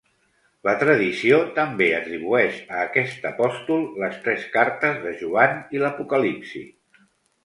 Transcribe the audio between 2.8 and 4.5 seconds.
aquest apòstol les tres